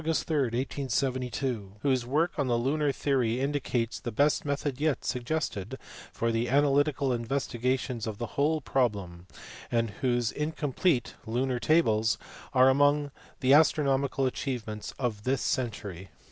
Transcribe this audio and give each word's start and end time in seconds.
3, 0.03 0.07
1872, 0.07 1.73
whose 1.83 2.07
work 2.07 2.31
on 2.39 2.47
the 2.47 2.57
lunar 2.57 2.91
theory 2.91 3.39
indicates 3.39 3.99
the 3.99 4.11
best 4.11 4.43
method 4.45 4.81
yet 4.81 5.05
sug 5.05 5.21
gested 5.25 5.75
for 6.11 6.31
the 6.31 6.49
analytical 6.49 7.13
investigations 7.13 8.07
of 8.07 8.17
the 8.17 8.25
whole 8.33 8.61
problem, 8.61 9.27
and 9.71 9.91
whose 10.01 10.31
(incomplete) 10.31 11.13
lunar 11.27 11.59
tables 11.59 12.17
are 12.51 12.67
among 12.69 13.11
the 13.41 13.53
astronomical 13.53 14.25
achievements 14.25 14.91
of 14.97 15.21
this 15.21 15.41
century. 15.43 16.09